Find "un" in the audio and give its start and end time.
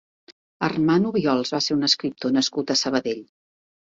1.77-1.87